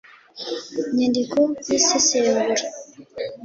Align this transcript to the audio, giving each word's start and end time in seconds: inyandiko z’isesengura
inyandiko 0.89 1.37
z’isesengura 1.65 2.63